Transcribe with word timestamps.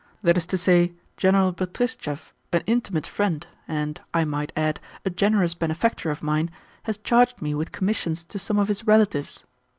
That 0.23 0.35
is 0.35 0.47
to 0.47 0.57
say, 0.57 0.93
General 1.15 1.53
Betristchev, 1.53 2.31
an 2.51 2.63
intimate 2.65 3.05
friend, 3.05 3.45
and, 3.67 4.01
I 4.15 4.25
might 4.25 4.51
add, 4.57 4.79
a 5.05 5.11
generous 5.11 5.53
benefactor 5.53 6.09
of 6.09 6.23
mine, 6.23 6.49
has 6.89 6.97
charged 6.97 7.39
me 7.39 7.53
with 7.53 7.71
commissions 7.71 8.23
to 8.23 8.39
some 8.39 8.57
of 8.57 8.67
his 8.69 8.87
relatives. 8.87 9.43